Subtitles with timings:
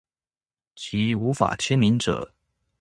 [0.75, 2.31] 其無法簽名者